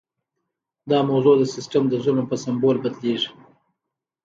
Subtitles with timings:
[0.89, 3.29] دا موضوع د سیستم د ظلم په سمبول بدلیږي.